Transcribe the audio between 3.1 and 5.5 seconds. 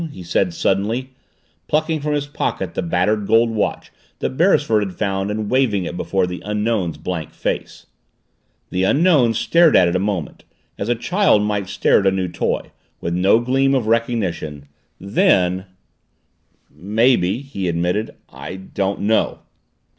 gold watch that Beresford had found and